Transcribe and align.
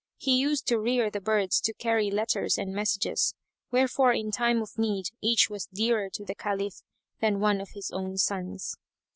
He 0.17 0.35
used 0.39 0.65
to 0.65 0.79
rear 0.79 1.11
the 1.11 1.21
birds 1.21 1.61
to 1.61 1.75
carry 1.75 2.09
letters 2.09 2.57
and 2.57 2.73
messages, 2.73 3.35
wherefore 3.69 4.13
in 4.13 4.31
time 4.31 4.59
of 4.63 4.75
need 4.79 5.09
each 5.21 5.47
was 5.47 5.67
dearer 5.67 6.09
to 6.13 6.25
the 6.25 6.33
Caliph 6.33 6.81
than 7.19 7.39
one 7.39 7.61
of 7.61 7.69
his 7.75 7.91
own 7.91 8.17
sons. 8.17 8.77